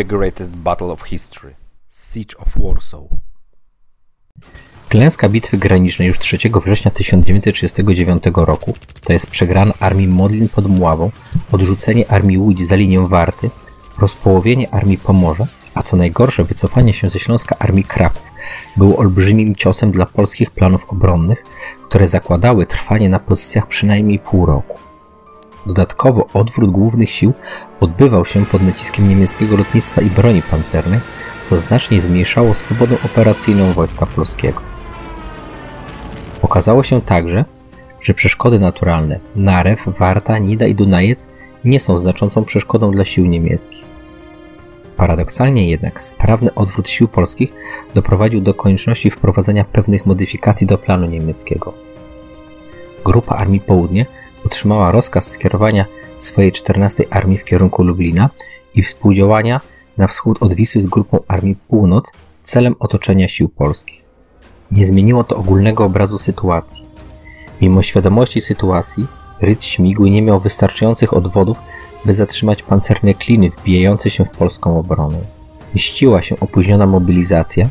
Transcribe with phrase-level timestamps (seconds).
[0.00, 1.54] the greatest battle of history
[1.90, 3.02] Siege of Warsaw.
[4.88, 11.10] Klęska bitwy granicznej już 3 września 1939 roku, to jest przegrana armii Modlin pod Mławą,
[11.52, 13.50] odrzucenie armii Łódź za linię Warty,
[13.98, 18.26] rozpołowienie armii Pomorza, a co najgorsze wycofanie się ze Śląska armii Kraków
[18.76, 21.44] było olbrzymim ciosem dla polskich planów obronnych,
[21.88, 24.89] które zakładały trwanie na pozycjach przynajmniej pół roku.
[25.70, 27.32] Dodatkowo odwrót głównych sił
[27.80, 31.00] odbywał się pod naciskiem niemieckiego lotnictwa i broni pancernej,
[31.44, 34.60] co znacznie zmniejszało swobodę operacyjną wojska polskiego.
[36.42, 37.44] Okazało się także,
[38.00, 41.28] że przeszkody naturalne Narew, Warta, Nida i Dunajec
[41.64, 43.84] nie są znaczącą przeszkodą dla sił niemieckich.
[44.96, 47.52] Paradoksalnie jednak sprawny odwrót sił polskich
[47.94, 51.74] doprowadził do konieczności wprowadzenia pewnych modyfikacji do planu niemieckiego.
[53.04, 54.06] Grupa Armii Południe
[54.50, 55.84] otrzymała rozkaz skierowania
[56.16, 58.30] swojej 14 Armii w kierunku Lublina
[58.74, 59.60] i współdziałania
[59.96, 64.04] na wschód od Wisły z grupą Armii Północ celem otoczenia sił polskich.
[64.70, 66.86] Nie zmieniło to ogólnego obrazu sytuacji.
[67.60, 69.06] Mimo świadomości sytuacji,
[69.40, 71.58] Rydz Śmigły nie miał wystarczających odwodów,
[72.04, 75.18] by zatrzymać pancerne kliny wbijające się w polską obronę.
[75.74, 77.68] Mściła się opóźniona mobilizacja,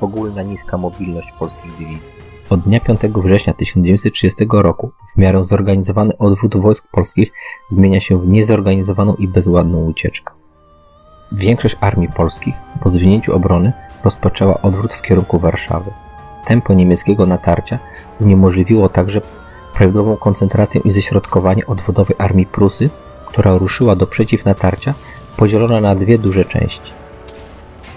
[0.00, 2.15] ogólna niska mobilność polskich dywizji.
[2.50, 7.32] Od dnia 5 września 1930 roku w miarę zorganizowany odwrót wojsk polskich
[7.68, 10.34] zmienia się w niezorganizowaną i bezładną ucieczkę.
[11.32, 13.72] Większość armii polskich po zwinięciu obrony
[14.04, 15.90] rozpoczęła odwrót w kierunku Warszawy.
[16.44, 17.78] Tempo niemieckiego natarcia
[18.20, 19.20] uniemożliwiło także
[19.74, 22.90] prawidłową koncentrację i ześrodkowanie odwodowej armii Prusy,
[23.26, 24.94] która ruszyła do przeciwnatarcia
[25.36, 27.05] podzielona na dwie duże części.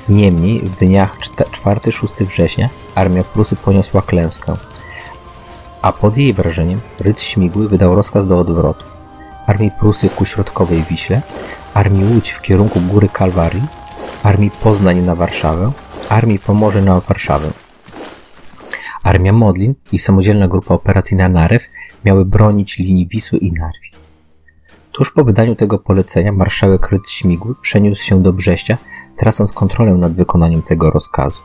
[0.10, 4.56] Niemniej w dniach 4-6 września armia Prusy poniosła klęskę,
[5.82, 8.86] a pod jej wrażeniem Rydz Śmigły wydał rozkaz do odwrotu.
[9.48, 11.22] Armii Prusy ku środkowej Wiśle,
[11.74, 13.68] Armii Łódź w kierunku Góry Kalwarii,
[14.24, 15.72] Armii Poznań na Warszawę,
[16.10, 17.54] Armii Pomorze na Warszawę.
[19.04, 21.64] Armia Modlin i samodzielna grupa operacyjna Narew
[22.06, 24.09] miały bronić linii Wisły i Narwi.
[25.00, 28.78] Tuż po wydaniu tego polecenia marszałek Rydz Śmigły przeniósł się do Brześcia,
[29.18, 31.44] tracąc kontrolę nad wykonaniem tego rozkazu.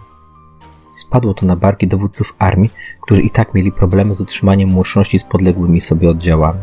[0.96, 2.70] Spadło to na barki dowódców armii,
[3.02, 6.60] którzy i tak mieli problemy z utrzymaniem łączności z podległymi sobie oddziałami.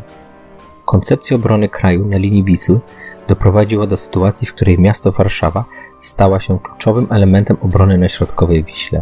[0.86, 2.80] Koncepcja obrony kraju na linii Wisły
[3.28, 5.66] doprowadziła do sytuacji, w której miasto Warszawa
[6.02, 9.02] stała się kluczowym elementem obrony na środkowej Wiśle.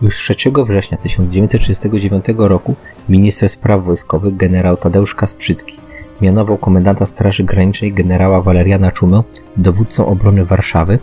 [0.00, 0.34] Już 3
[0.66, 2.74] września 1939 roku
[3.08, 5.89] minister spraw wojskowych generał Tadeusz Kasprzycki
[6.20, 9.22] mianował komendanta Straży Granicznej generała Waleriana Czumę
[9.56, 10.98] dowódcą obrony Warszawy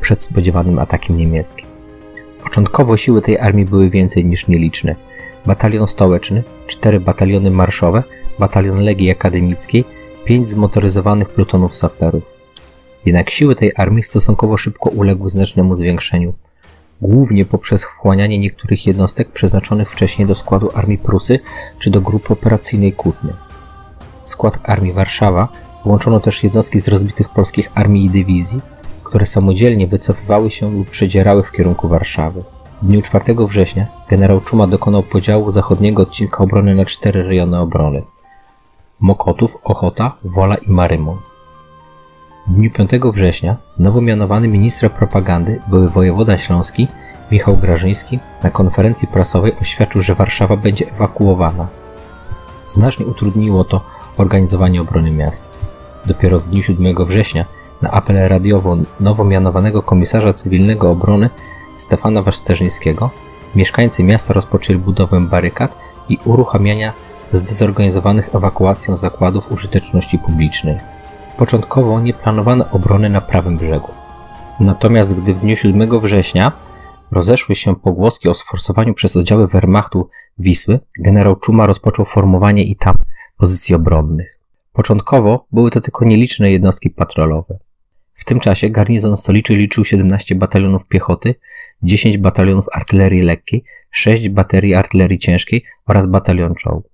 [0.00, 1.68] przed spodziewanym atakiem niemieckim.
[2.42, 4.96] Początkowo siły tej armii były więcej niż nieliczne.
[5.46, 8.02] Batalion stołeczny, cztery bataliony marszowe,
[8.38, 9.84] batalion Legii Akademickiej,
[10.24, 12.22] pięć zmotoryzowanych plutonów saperów.
[13.06, 16.34] Jednak siły tej armii stosunkowo szybko uległy znacznemu zwiększeniu.
[17.02, 21.38] Głównie poprzez wchłanianie niektórych jednostek przeznaczonych wcześniej do składu Armii Prusy
[21.78, 23.47] czy do grupy operacyjnej Kutny
[24.28, 25.48] skład Armii Warszawa
[25.84, 28.60] włączono też jednostki z rozbitych polskich armii i dywizji,
[29.04, 32.44] które samodzielnie wycofywały się lub przedzierały w kierunku Warszawy.
[32.82, 38.02] W dniu 4 września generał Czuma dokonał podziału zachodniego odcinka obrony na cztery rejony obrony.
[39.00, 41.20] Mokotów, Ochota, Wola i Marymont.
[42.46, 46.88] W dniu 5 września nowo mianowany minister propagandy, były wojewoda śląski,
[47.30, 51.66] Michał Grażyński, na konferencji prasowej oświadczył, że Warszawa będzie ewakuowana.
[52.68, 53.80] Znacznie utrudniło to
[54.16, 55.48] organizowanie obrony miasta.
[56.06, 57.44] Dopiero w dniu 7 września
[57.82, 61.30] na apel radiowo nowo mianowanego komisarza cywilnego obrony
[61.76, 63.10] Stefana Waszterzyńskiego
[63.54, 65.76] mieszkańcy miasta rozpoczęli budowę barykad
[66.08, 66.92] i uruchamiania
[67.32, 70.78] zdezorganizowanych ewakuacją zakładów użyteczności publicznej.
[71.36, 73.88] Początkowo nie planowano obrony na prawym brzegu.
[74.60, 76.52] Natomiast gdy w dniu 7 września
[77.10, 80.08] rozeszły się pogłoski o sforsowaniu przez oddziały Wehrmachtu
[80.38, 82.96] Wisły, generał Czuma rozpoczął formowanie i tam
[83.36, 84.40] pozycji obronnych.
[84.72, 87.58] Początkowo były to tylko nieliczne jednostki patrolowe.
[88.14, 91.34] W tym czasie garnizon stoliczy liczył 17 batalionów piechoty,
[91.82, 96.92] 10 batalionów artylerii lekkiej, 6 baterii artylerii ciężkiej oraz batalion czołgów.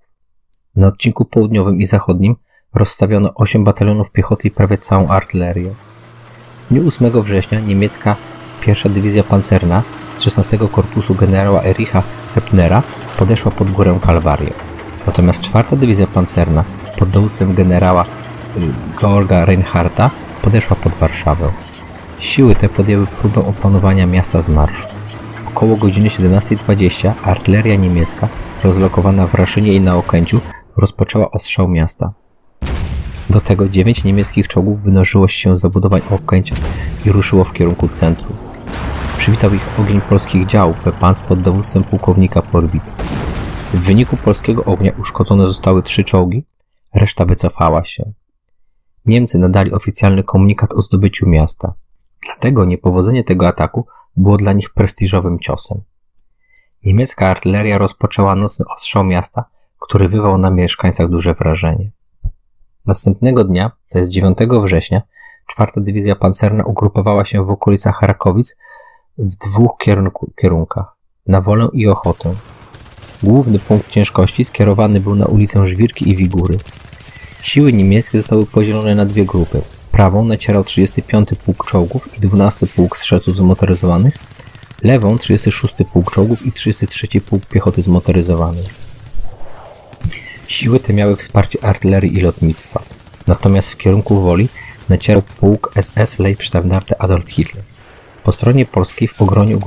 [0.75, 2.35] Na odcinku południowym i zachodnim
[2.73, 5.75] rozstawiono 8 batalionów piechoty i prawie całą artylerię.
[6.61, 8.15] W dniu 8 września niemiecka
[8.61, 9.83] pierwsza dywizja pancerna
[10.15, 12.03] z 16 korpusu generała Ericha
[12.35, 12.83] Hepnera
[13.17, 14.53] podeszła pod górę Kalwarię.
[15.07, 16.63] Natomiast czwarta dywizja pancerna
[16.97, 18.07] pod dowództwem generała y,
[19.01, 21.51] Georga Reinhardta podeszła pod Warszawę.
[22.19, 24.87] Siły te podjęły próbę opanowania miasta z marszu.
[25.47, 28.29] Około godziny 17.20 artyleria niemiecka
[28.63, 30.41] rozlokowana w Raszynie i na Okęciu
[30.77, 32.13] rozpoczęła ostrzał miasta.
[33.29, 36.55] Do tego dziewięć niemieckich czołgów wynożyło się z zabudowań Okęcia
[37.05, 38.44] i ruszyło w kierunku centrum.
[39.17, 42.91] Przywitał ich ogień polskich działów Pepans pod dowództwem pułkownika Porbita.
[43.73, 46.45] W wyniku polskiego ognia uszkodzone zostały trzy czołgi,
[46.93, 48.11] reszta wycofała się.
[49.05, 51.73] Niemcy nadali oficjalny komunikat o zdobyciu miasta.
[52.25, 55.81] Dlatego niepowodzenie tego ataku było dla nich prestiżowym ciosem.
[56.83, 59.45] Niemiecka artyleria rozpoczęła nocny ostrzał miasta,
[59.79, 61.91] który wywołał na mieszkańcach duże wrażenie.
[62.85, 65.01] Następnego dnia, to jest 9 września,
[65.47, 68.57] czwarta dywizja pancerna ugrupowała się w okolicach Rakowic
[69.17, 70.95] w dwóch kierunku, kierunkach
[71.27, 72.35] na wolę i ochotę.
[73.23, 76.57] Główny punkt ciężkości skierowany był na ulicę Żwirki i Wigury.
[77.41, 79.61] Siły niemieckie zostały podzielone na dwie grupy.
[79.91, 84.17] Prawą nacierał 35 Pułk Czołgów i 12 Pułk Strzelców Zmotoryzowanych,
[84.83, 88.63] lewą 36 Pułk Czołgów i 33 Pułk Piechoty Zmotoryzowanej.
[90.47, 92.83] Siły te miały wsparcie artylerii i lotnictwa.
[93.27, 94.49] Natomiast w kierunku woli
[94.89, 97.63] nacierał pułk SS Leibstandarte Adolf Hitler.
[98.25, 99.59] Po stronie polskiej w Ogroniu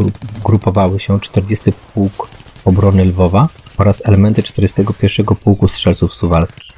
[0.44, 2.28] grupowały się 40 Pułk
[2.64, 6.76] Obrony Lwowa oraz elementy 41 Pułku Strzelców Suwalskich.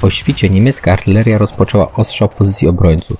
[0.00, 3.16] Po świcie niemiecka artyleria rozpoczęła ostrzał pozycji obrońców.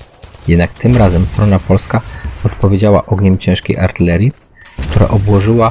[0.49, 2.00] Jednak tym razem strona polska
[2.44, 4.32] odpowiedziała ogniem ciężkiej artylerii,
[4.91, 5.70] która obłożyła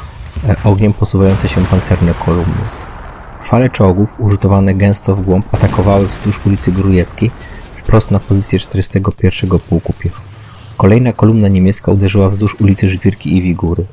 [0.50, 2.62] e, ogniem posuwające się pancerne kolumny.
[3.42, 7.32] Fale czołgów, użytowane gęsto w głąb, atakowały wzdłuż ulicy Grujeckiej,
[7.76, 10.29] wprost na pozycję 41 Pułku Piechoty.
[10.80, 13.86] Kolejna kolumna niemiecka uderzyła wzdłuż ulicy Żwirki i Wigury.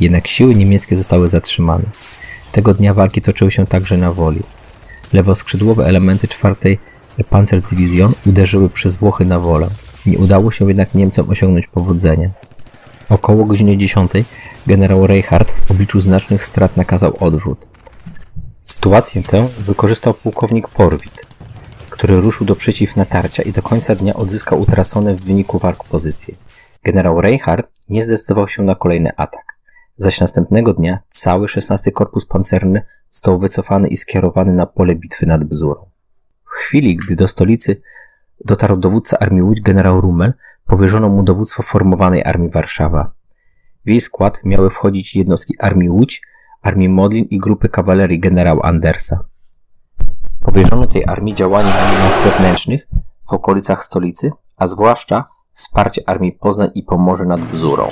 [0.00, 1.84] Jednak siły niemieckie zostały zatrzymane.
[2.52, 4.40] Tego dnia walki toczyły się także na Woli.
[5.12, 6.78] Lewoskrzydłowe elementy czwartej
[7.30, 9.68] Panzerdivision uderzyły przez Włochy na Wolę.
[10.06, 12.30] Nie udało się jednak Niemcom osiągnąć powodzenia.
[13.08, 14.12] Około godziny 10
[14.66, 17.68] generał Reinhardt w obliczu znacznych strat nakazał odwrót.
[18.60, 21.26] Sytuację tę wykorzystał pułkownik Porwit,
[22.00, 26.34] który ruszył do przeciw natarcia i do końca dnia odzyskał utracone w wyniku walk pozycje.
[26.84, 29.58] Generał Reinhardt nie zdecydował się na kolejny atak,
[29.96, 35.44] zaś następnego dnia cały 16 Korpus Pancerny został wycofany i skierowany na pole bitwy nad
[35.44, 35.90] Bzurą.
[36.44, 37.82] W chwili, gdy do stolicy
[38.44, 40.32] dotarł dowódca Armii Łódź generał Rummel,
[40.66, 43.12] powierzono mu dowództwo formowanej Armii Warszawa.
[43.86, 46.22] W jej skład miały wchodzić jednostki Armii Łódź,
[46.62, 49.24] Armii Modlin i grupy kawalerii generała Andersa.
[50.42, 52.88] Powierzono tej armii działanie na liniach wewnętrznych
[53.30, 57.88] w okolicach stolicy, a zwłaszcza wsparcie armii Poznań i Pomorze nad Bzurą.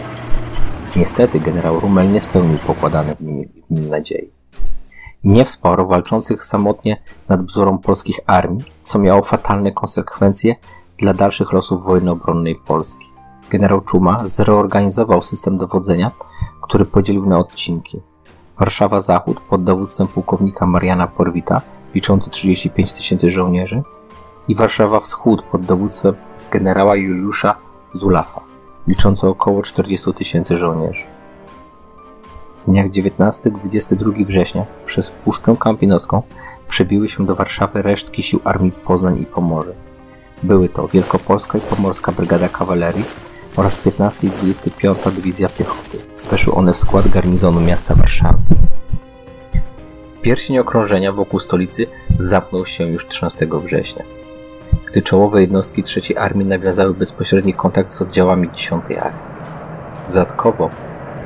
[0.96, 4.30] Niestety generał Rumel nie spełnił pokładane w nim, w nim nadziei.
[5.24, 10.54] Nie wsparł walczących samotnie nad Bzurą polskich armii, co miało fatalne konsekwencje
[10.98, 13.06] dla dalszych losów wojny obronnej Polski.
[13.50, 16.10] Generał Czuma zreorganizował system dowodzenia,
[16.62, 18.00] który podzielił na odcinki.
[18.58, 21.62] Warszawa Zachód pod dowództwem pułkownika Mariana Porwita,
[21.98, 23.82] liczący 35 tysięcy żołnierzy,
[24.48, 26.14] i Warszawa Wschód pod dowództwem
[26.50, 27.56] generała Juliusza
[27.94, 28.40] Zulafa,
[28.86, 31.04] liczący około 40 tysięcy żołnierzy.
[32.58, 36.22] W dniach 19-22 września przez Puszczę Kampinowską
[36.68, 39.74] przebiły się do Warszawy resztki sił Armii Poznań i Pomorze.
[40.42, 43.04] Były to Wielkopolska i Pomorska Brygada Kawalerii
[43.56, 45.98] oraz 15 i 25 Dywizja Piechoty.
[46.30, 48.38] Weszły one w skład garnizonu miasta Warszawy.
[50.22, 51.86] Pierścień okrążenia wokół stolicy
[52.18, 54.04] zamknął się już 13 września,
[54.86, 59.20] gdy czołowe jednostki III Armii nawiązały bezpośredni kontakt z oddziałami 10 Armii.
[60.08, 60.70] Dodatkowo,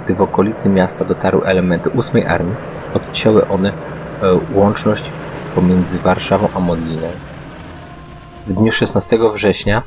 [0.04, 2.54] gdy w okolicy miasta dotarły elementy 8 Armii,
[2.94, 3.75] odcięły one e,
[4.54, 5.11] łączność
[5.54, 7.12] pomiędzy Warszawą a Modlinem.
[8.46, 9.82] W dniu 16 września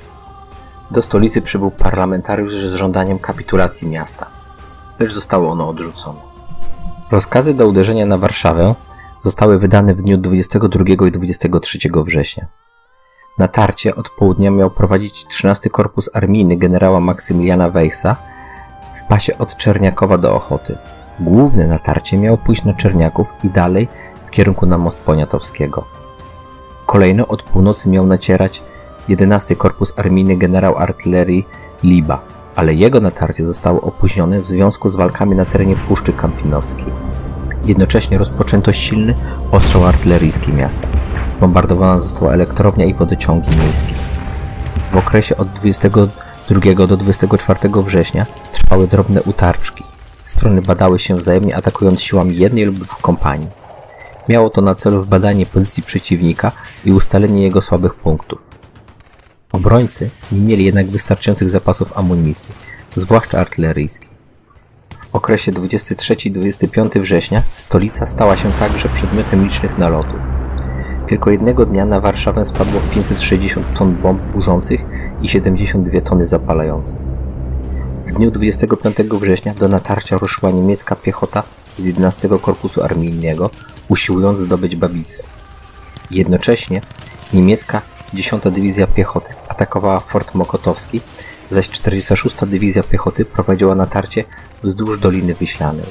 [0.92, 4.26] do stolicy przybył parlamentariusz z żądaniem kapitulacji miasta,
[5.00, 6.20] lecz zostało ono odrzucone.
[7.12, 8.76] Rozkazy do uderzenia na Warszawę
[9.26, 12.46] zostały wydane w dniu 22 i 23 września.
[13.38, 18.16] Natarcie od południa miał prowadzić 13 Korpus Armijny generała Maksymiliana Wejsa
[18.96, 20.78] w pasie od Czerniakowa do Ochoty.
[21.20, 23.88] Główne natarcie miało pójść na Czerniaków i dalej
[24.26, 25.86] w kierunku na most Poniatowskiego.
[26.86, 28.64] Kolejno od północy miał nacierać
[29.08, 31.48] 11 Korpus Armijny generał artylerii
[31.84, 32.22] Liba,
[32.56, 36.94] ale jego natarcie zostało opóźnione w związku z walkami na terenie Puszczy Kampinowskiej.
[37.66, 39.16] Jednocześnie rozpoczęto silny
[39.52, 40.88] ostrzał artyleryjski miasta.
[41.34, 43.96] Zbombardowana została elektrownia i wodociągi miejskie.
[44.92, 49.84] W okresie od 22 do 24 września trwały drobne utarczki.
[50.26, 53.48] Strony badały się wzajemnie atakując siłami jednej lub dwóch kompanii.
[54.30, 56.52] Miało to na celu wbadanie pozycji przeciwnika
[56.86, 58.40] i ustalenie jego słabych punktów.
[59.52, 62.54] Obrońcy nie mieli jednak wystarczających zapasów amunicji,
[62.96, 64.15] zwłaszcza artyleryjskiej.
[65.16, 70.20] Okresie 23-25 września stolica stała się także przedmiotem licznych nalotów.
[71.08, 74.82] Tylko jednego dnia na Warszawę spadło 560 ton bomb burzących
[75.22, 77.02] i 72 tony zapalających.
[78.06, 81.44] W dniu 25 września do natarcia ruszyła niemiecka piechota
[81.80, 83.50] z 11 Korpusu Armijnego,
[83.90, 85.24] usiłując zdobyć Babicę.
[86.12, 86.82] Jednocześnie
[87.34, 87.82] niemiecka
[88.14, 91.02] 10 Dywizja Piechoty atakowała Fort Mokotowski,
[91.50, 94.24] zaś 46 Dywizja Piechoty prowadziła natarcie
[94.64, 95.86] wzdłuż Doliny Wiślanej.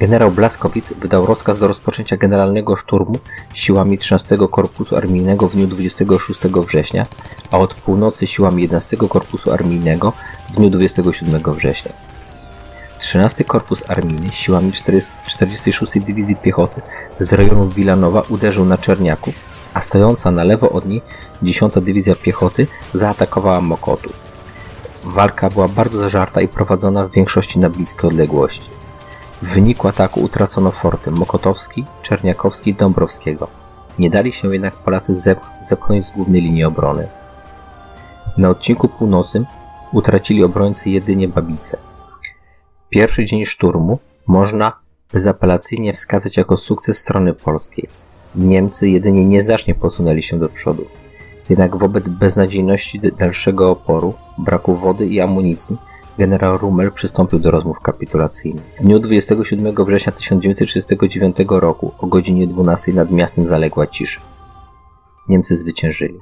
[0.00, 3.18] Generał Blaskowic wydał rozkaz do rozpoczęcia generalnego szturmu
[3.54, 7.06] siłami 13 Korpusu Armijnego w dniu 26 września,
[7.50, 10.12] a od północy siłami 11 Korpusu Armijnego
[10.50, 11.92] w dniu 27 września.
[12.98, 14.72] 13 Korpus Armijny siłami
[15.26, 16.80] 46 Dywizji Piechoty
[17.18, 19.34] z rejonów Wilanowa uderzył na Czerniaków,
[19.74, 21.02] a stojąca na lewo od niej
[21.42, 24.25] 10 Dywizja Piechoty zaatakowała Mokotów.
[25.06, 28.70] Walka była bardzo zażarta i prowadzona w większości na bliskie odległości.
[29.42, 33.48] W wyniku ataku utracono forty Mokotowski, Czerniakowski i Dąbrowskiego.
[33.98, 37.08] Nie dali się jednak Polacy zep- zepchnąć z głównej linii obrony.
[38.38, 39.46] Na odcinku północnym
[39.92, 41.78] utracili obrońcy jedynie Babice.
[42.90, 44.72] Pierwszy dzień szturmu można
[45.12, 47.88] bezapelacyjnie wskazać jako sukces strony polskiej.
[48.34, 50.84] Niemcy jedynie nieznacznie posunęli się do przodu.
[51.50, 55.76] Jednak wobec beznadziejności dalszego oporu, braku wody i amunicji,
[56.18, 58.64] generał Rummel przystąpił do rozmów kapitulacyjnych.
[58.76, 64.20] W dniu 27 września 1939 roku o godzinie 12 nad miastem zaległa cisza.
[65.28, 66.20] Niemcy zwyciężyli.